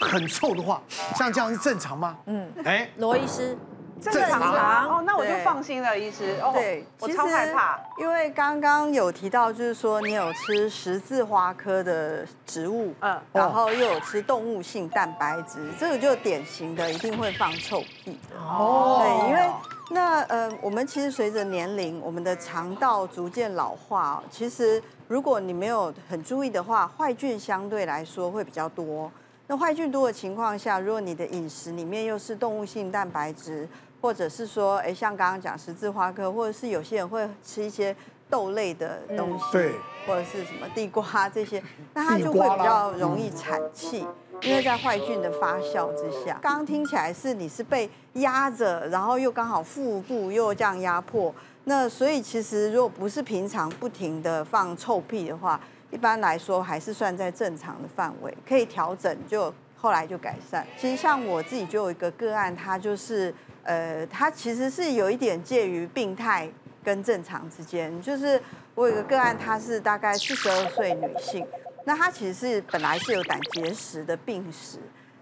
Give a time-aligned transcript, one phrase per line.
[0.00, 0.82] 很臭的话，
[1.14, 2.16] 像这样是正常吗？
[2.26, 3.56] 嗯，哎，罗医师。
[3.98, 4.52] 正常
[4.86, 6.38] 哦，那我就放心了，医师。
[6.42, 18.18] 哦，对，我超害怕，因为刚刚有提到，就是说你有吃十字花科的植物，嗯，然后又有吃动物性蛋白质，这个就典型的一定会放臭屁。
[18.38, 19.50] 哦，对，因为
[19.90, 29.10] 那呃，我们其实随着年龄，我们的肠道逐渐老化，其实如果你没有很注意的话，坏菌相对来说会比较多。
[29.48, 33.68] 那坏菌多的情况下，如果你的饮食里面又是动物性蛋白质，
[34.00, 37.94] 或者是说，哎，像刚刚讲十字花科，或者是有些人会吃一些
[38.28, 39.72] 豆类的东西，对，
[40.04, 41.62] 或者是什么地瓜这些，
[41.94, 44.04] 那它就会比较容易产气，
[44.42, 46.36] 因为在坏菌的发酵之下。
[46.42, 51.32] 刚刚听起来是你是被压着，然后又刚好腹部又这样压迫，
[51.64, 55.60] 那所以其实如果不是平常不停的放臭屁的话，
[55.96, 60.66] 一般来说还是算在正常的范围，可以调整，就后来就改善。
[60.76, 63.34] 其实像我自己就有一个个案，他就是。
[63.68, 66.48] 呃，他其实是有一点介于病态
[66.84, 68.00] 跟正常之间。
[68.00, 68.40] 就是
[68.76, 71.44] 我有一个个案，她是大概四十二岁女性，
[71.84, 74.78] 那她其实是本来是有胆结石的病史。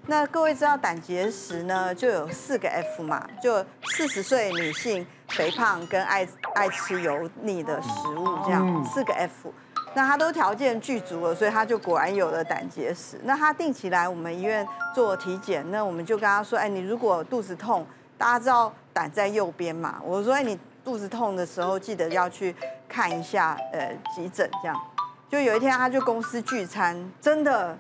[0.09, 9.51] 那各位知道胆结石呢，就有四个 F 嘛，就四十岁女性、肥胖跟爱爱吃油腻的食物这样四个 F。
[9.95, 13.19] 那他都条件具足了，所以他就果然有了胆结石。
[13.25, 17.87] 那他定期来我们医院做体检，那我们就跟他说，哎，你如果肚子痛。
[18.17, 20.01] 大家知道胆在右边嘛？
[20.03, 22.55] 我说，哎，你肚子痛的时候记得要去
[22.89, 24.81] 看一下，呃，急诊这样。
[25.29, 27.77] 就有一天，他就公司聚餐，真的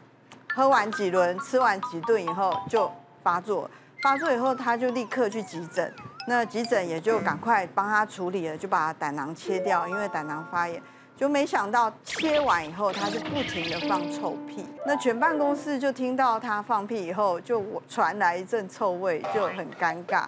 [0.53, 2.91] 喝完几轮、吃完几顿以后就
[3.23, 3.71] 发作。
[4.03, 5.95] 发作以后，他就立刻去急诊。
[6.27, 10.83] 那急诊也就赶快帮他处理了，就把胆囊切掉，因为胆囊发炎。
[11.17, 14.67] 就没想到切完以后，他就不停的放臭屁。
[14.85, 20.25] 那全办公室就听到他放屁以后，就传来一阵臭味，就很尴尬。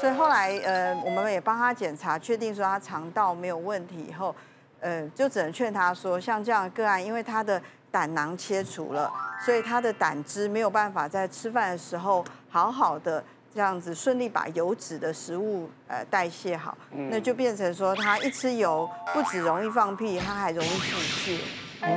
[0.00, 4.34] 所以后来呃，我们也帮他检查，确定说他肠道没有问题以后，
[4.80, 7.60] 呃，就只能劝他说，像这样的个案，因为他的
[7.90, 9.10] 胆囊切除了，
[9.44, 13.22] 所以他的胆汁没有办法在吃饭的时候好好的。
[13.54, 16.76] 这样子顺利把油脂的食物呃代谢好，
[17.10, 21.38] 那就变成说他一吃油不止容易放屁，他还容易腹泻，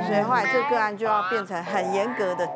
[0.08, 2.50] 所以后来这个案就要变成很严格的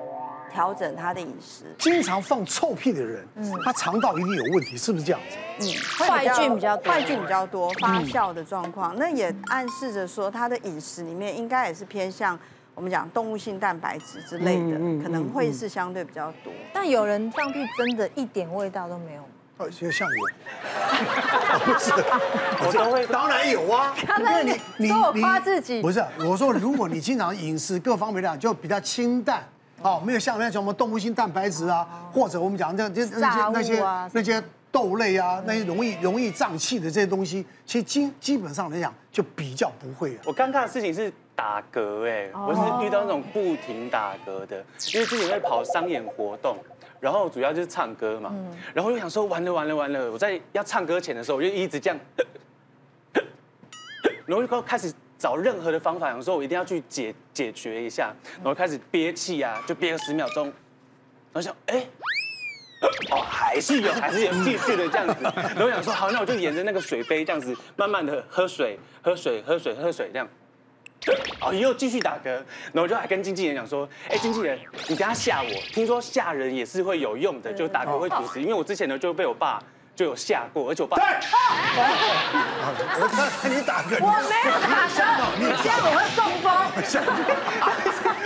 [0.52, 1.66] 调整他的饮食。
[1.78, 3.28] 经常放臭屁的人，
[3.64, 5.38] 他肠道一定有问题，是不是这样子？
[5.60, 12.40] 嗯，坏菌比较多，坏菌比较多，发酵的状况，那也暗示着说他的饮食里面应该也是偏向。
[12.76, 16.52] 我们讲动物性蛋白质之类的，可能会是相对比较多。
[16.74, 19.28] 但有人放屁真的一点味道都没有吗？
[19.58, 20.28] 哦，就像我，
[21.64, 21.92] 不是，
[22.68, 23.96] 我都会，当然有啊。
[24.20, 29.42] 因为你你说我夸自己，不是，我说如果你经常饮食各方面的就比较清淡，
[29.82, 40.20] 哦，没有像那种什么动物性蛋白质啊，或者我们讲这这那些那些那些豆类啊，那些容易容易胀气的这些东西，其实基基本上来讲就比较不会。
[40.26, 41.10] 我尴尬的事情是。
[41.36, 44.64] 打嗝哎，我是遇到那种不停打嗝的，
[44.94, 46.58] 因为之前会跑商演活动，
[47.00, 48.34] 然后主要就是唱歌嘛，
[48.74, 52.00] 然后就想说完了完了完了，我在要唱歌前的时候，我就一直这样，
[54.26, 60.54] 然后就开始找任何的方法，想说我一定要去解解决一下，然后开始憋气啊，就憋个十秒钟，然
[61.34, 61.86] 后想哎，
[63.12, 70.26] 哦还是有还是有继续的这样子，然后想说好，那我就沿着那个水杯这样子慢慢的喝水喝水喝水喝水这样。
[71.42, 79.62] 哦，又继续打嗝，然后我就还跟经纪人讲说，哎，经纪人，你等下吓我，听说吓人也是会有用的，就打嗝会吐实，因为我之前呢就被我爸
[79.96, 80.98] 就有吓过，而且我爸，
[83.00, 85.00] 我看看你打嗝，我没有打嗝，
[85.38, 86.52] 你这样我会中风。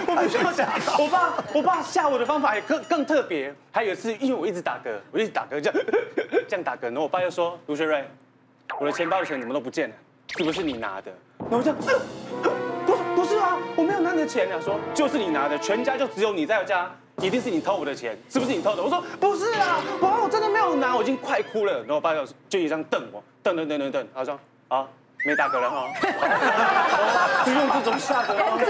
[0.08, 5.82] 我不需要讲，我爸我爸吓我的方法也更更特别，还有一次，因为我一直打嗝，我一直打嗝这样
[6.50, 8.04] 这样打嗝，然后我爸就说，卢学瑞，
[8.80, 9.96] 我的钱包的钱怎么都不见了，
[10.36, 11.12] 是不是你拿的？
[11.38, 11.64] 然后我
[13.20, 13.30] 不。
[13.30, 14.60] 是啊，我没有拿你的钱啊！
[14.60, 16.92] 说就是你拿的，全家就只有你在家，
[17.22, 18.82] 一定是你偷我的钱，是不是你偷的？
[18.82, 21.78] 我说不是啊，我我真的没有拿，我已经快哭了。
[21.80, 24.88] 然后我爸就就一张瞪我，瞪瞪瞪瞪瞪，他说啊。
[25.26, 25.86] 没打嗝了哈，
[27.46, 28.66] 就用这种吓的方式，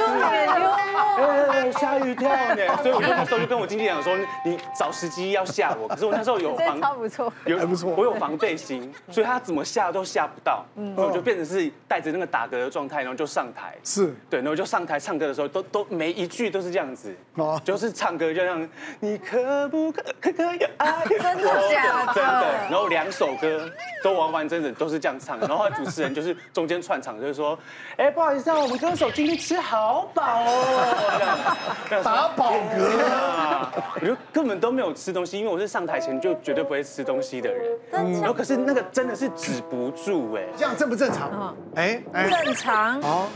[1.22, 2.78] 哎，吓一跳呢。
[2.82, 5.88] 所以我就那时候就跟我经纪人讲说，你找时机要吓我。
[5.88, 10.66] 可是我那时候有防， 超不错，有还不错，我有防备心，所以他怎么吓都吓不到。
[10.76, 13.76] 嗯，我就变成是带着那个打嗝的状态，然后就上台。
[13.84, 17.16] 是，对，然后就上台唱歌的时候，都都每一句都是这样子，
[17.64, 18.68] 就是唱歌就像
[19.00, 21.06] 你可不可可可以爱？
[21.06, 22.14] 真的假的？
[22.16, 22.46] 真的。
[22.72, 23.70] 然后两首歌
[24.04, 26.36] 都完完整整都是这样唱，然后主持人就是。
[26.54, 27.58] 中间串场，就是说，
[27.98, 37.66] 哎，不好意思啊，我们歌手今天吃好饱哦，打 饱嗝， 我就根本都没有吃东西，因为我是上台前就绝对不会吃东西的人。
[37.92, 41.56] 然后可是那个真的是止不住哎，这样正不正常？
[41.76, 43.00] 哎哎，正常。
[43.02, 43.28] 哦，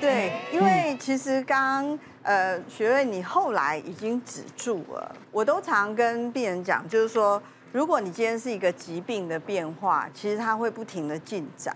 [0.00, 7.42] 对，因为其实刚刚呃，学瑞你后来已经止住了，我都常跟病人讲，就是说。
[7.72, 11.72] 如果你今天是一个疾病的变化，其实它会不停的进展。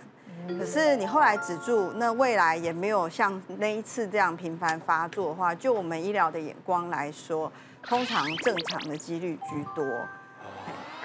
[0.58, 7.50] 可是你后来止住，那未来也没有像那一次这样频繁发作的话，就我们医疗的眼光来说，
[7.82, 9.84] 通常正常的几率居多。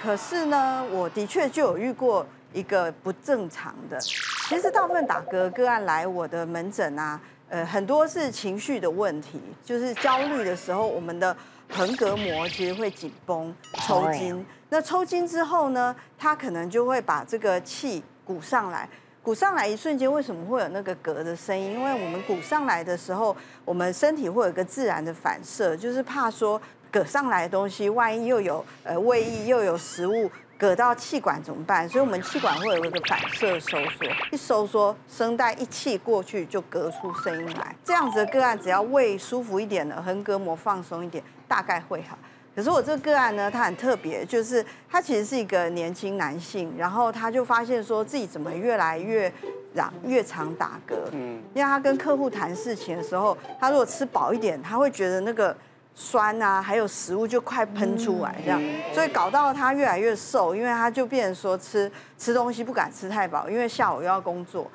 [0.00, 3.98] 可是呢，我的确就有遇过一个不正常的。
[4.00, 11.36] 其实大部分打嗝个案来我的门诊啊，呃，很多是情绪的问题，就是焦虑的时候，我们的
[11.68, 14.44] 横膈膜其实会紧绷、抽筋。
[14.68, 18.88] 那抽筋之后呢，它可能就会把这个气鼓上来，
[19.22, 21.74] 鼓上来一瞬间，为什么会有那个嗝的声音？
[21.74, 23.36] 因为我们鼓上来的时候，
[23.66, 31.86] 我们身体会有一个自然的反射，就是怕说嗝上来的东西，万一又有呃胃液又有食物嗝到气管怎么办？
[31.86, 37.76] 所以我们气管会有一个反射收缩，一收缩，声带一气过去就嗝出声音来。
[37.84, 42.18] 这样子的个案，只要胃舒服一点的，横膈膜放松一点，大概会好。
[42.60, 49.32] 可是我这个个案呢，他很特别，就是他其实是一个年轻男性，然后他就发现说自己怎么越来越
[49.72, 50.94] 让越常打嗝。
[51.12, 55.56] 嗯，因为他跟客户谈事情的时候，他如果吃饱一点，他会觉得那个
[55.94, 58.60] 酸啊，还有食物就快喷出来这样，
[58.92, 64.70] 所以搞到他越来越瘦，因为他就变成说吃吃东西不敢吃太饱，因为下午又要工作。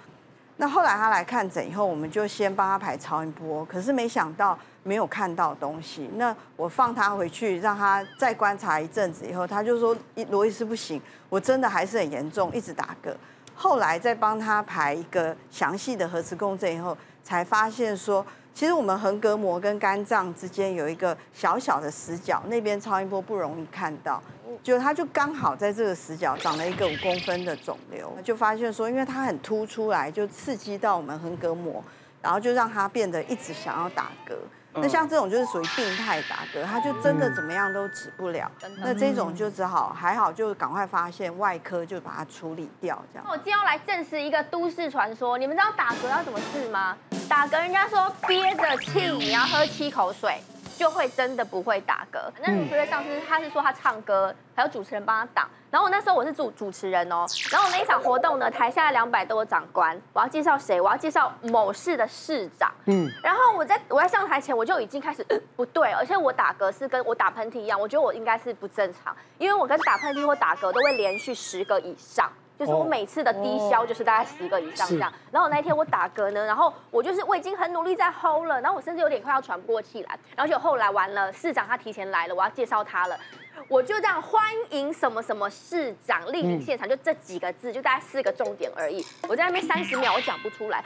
[0.57, 4.57] 那后来他来看诊以后，我们就先帮他排超音波，可是没想到。
[4.87, 9.97] 没有看到东西，那我放他回去，让他再观察一阵子以后，他就说
[10.29, 13.11] 罗伊斯不行，我真的还是很严重，一直打嗝。
[13.55, 18.23] 后来再帮他排一个详细的核磁共振以后，才发现说，
[18.53, 24.21] 其实我们横膈膜跟肝脏之间有一个小小的死角，那边超音波不容易看到，
[24.61, 31.83] 就他就刚好在这个死角长了一个五公分的肿瘤，就发现说，因为它很凸出来，就刺激到我们横膈膜，
[32.21, 34.35] 然后就让他变得一直想要打嗝。
[34.75, 38.51] 那像这种就是属于病态打嗝，他就真的怎么样都止不了。
[38.77, 43.01] 那这种就只好还好，就赶快发现外科就把它处理掉。
[43.11, 43.25] 这样。
[43.29, 46.97] 我今天要来证实一个都市传说，你们知道打嗝要怎么治吗？
[47.29, 50.41] 打嗝人家说憋着气，你要喝七口水。
[50.77, 52.19] 就会真的不会打嗝。
[52.41, 55.49] 那卢学瑞上次他是说他唱歌，还有主持人帮他挡。
[55.71, 57.25] 然后我那时候我是主主持人哦。
[57.51, 60.79] 然后我那一场活动呢，台下两百多个长官，我要介绍谁？
[60.79, 62.71] 我要介绍某市的市长。
[62.85, 63.11] 嗯。
[63.21, 72.31] 然后我在我在上台前，我就已经开始、呃、不对，而且我打嗝是跟我打喷嚏一样，我觉得我应该是不正常，因为我跟打喷嚏或打嗝都会连续十个以上。
[72.57, 83.19] 就是我每次的低消就是大概十个以上这样，然后那一天我打嗝呢，然后我就是我已经很努力在 hold 了，然后我甚至有点快要喘不过气来，然后就后来完了，市长他提前来了，我要介绍他了，
[83.67, 90.83] 我就这样欢迎什么什么市长莅临现场，就这几个字，就大概四个重点而已，我在那边三十秒我讲不出来，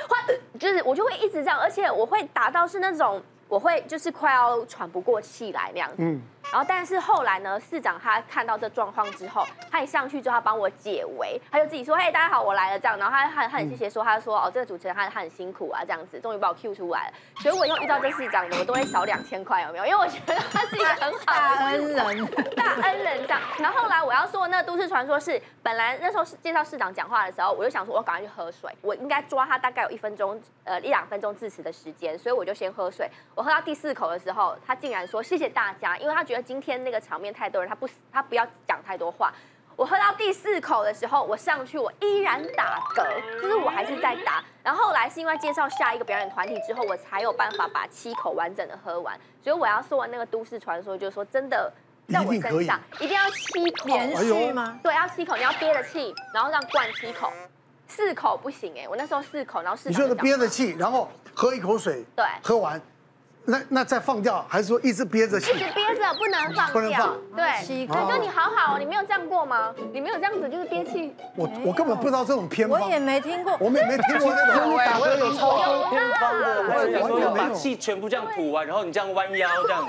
[0.60, 3.22] 就是我就会一直这样，而且我会打到是那种。
[3.50, 19.86] 我会就是快要喘不过气来那样子，嗯，然后但是后来呢，市长他看到这状况之后，他一上去之后，他帮我解围，他就自己说，嘿，大家好，我来了这样，然后他他他很谢谢说，他说哦，这个主持人他他很辛苦啊这样子，终于把我 Q 出来了，所以我以后遇到这市长呢，我都会少两千块有没有？
[19.86, 22.26] 因为我觉得他是一个很好的恩人，
[22.56, 23.40] 大恩人这样。
[23.60, 33.08] 然后后来我要说那都市传说是，本来那时候是介绍市长讲话的时候，我就想说我赶快去喝水，我应该抓他大概有一分钟呃一两分钟致辞的时间，所以我就先喝水。
[33.36, 39.32] 我喝到第四口的时候，他竟然说谢谢大家，因为他觉得今天那个场面太多人，他不他不要讲太多话。
[39.76, 44.44] 我喝到第四口的时候，我上去我依然打嗝，就是我还是在打。
[44.64, 49.16] 然后后来是因为介绍下一个表演团体之后，我才有办法把七口完整的喝完。
[49.40, 51.72] 所以我要说完那个都市传说，就是说真的
[52.12, 53.88] 在我身上一定要吸口。
[53.88, 54.80] 连续吗？
[54.84, 57.32] 对，要吸口，你要憋着气，然后让灌七口，
[57.88, 59.90] 四口不行哎，我那时候四口，然后四口。
[59.90, 62.82] 你说的憋着气，然后喝一口水，对，喝完。
[63.46, 65.50] 那那再放掉，还是说一直憋着气？
[65.52, 66.74] 一直憋着，不能放掉。
[66.74, 67.18] 不能放。
[67.36, 69.74] 对，哥你好好，你没有这样过吗？
[69.92, 71.16] 你没有这样子，就是憋气。
[71.36, 72.80] 我我根本不知道这种偏方。
[72.80, 73.58] 我也没听过。
[73.60, 74.78] 我们也没听过那种。
[74.78, 76.62] 打嗝有超多偏方的。
[76.62, 77.34] 我有听过。
[77.34, 79.88] 把气全部这样吐完，然后你这样弯腰这样。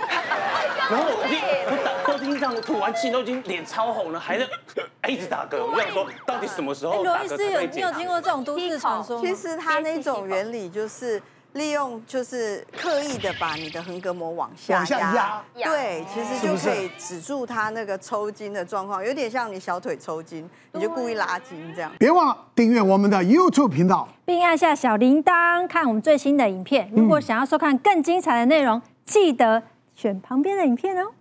[0.90, 4.46] 然后我听我打都听这样吐完气都已经脸超红了，还在
[5.08, 5.64] 一直打嗝。
[5.64, 7.44] 我想说，到底什么时候打嗝可以解？
[7.52, 9.20] 罗医师有没有听过这种都市传说？
[9.20, 11.22] 其实它那种原理就是。
[11.54, 21.90] 利用就是刻意的把你的横膈膜往下往下压对，其实就可以止住它那个抽筋的状况，有点像你小腿抽筋，你就故意拉筋这样。
[21.98, 26.88] 别忘了订阅我们的 YouTube 频道，并按下小铃铛看我们最新的影片。
[26.94, 29.60] 如果想要收看更精彩的内容，记得
[30.00, 31.12] 选旁边的影片哦。